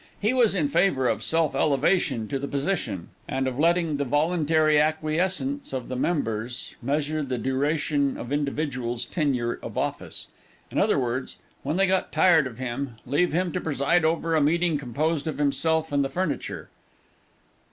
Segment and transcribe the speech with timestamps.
[0.19, 4.79] He was in favor of self elevation to the position, and of letting the voluntary
[4.79, 10.29] acquiescence of the members measure the duration of individuals' tenure of office
[10.71, 14.41] in other words, when they got tired of him, leave him to preside over a
[14.41, 16.69] meeting composed of himself and the furniture.